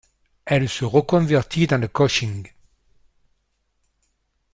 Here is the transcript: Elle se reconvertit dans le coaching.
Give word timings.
Elle 0.45 0.67
se 0.67 0.83
reconvertit 0.83 1.67
dans 1.67 1.77
le 1.77 1.87
coaching. 1.87 2.51